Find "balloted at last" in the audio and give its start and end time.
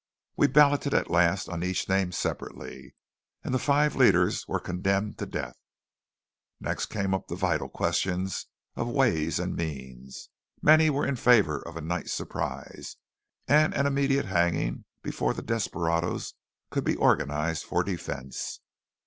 0.47-1.47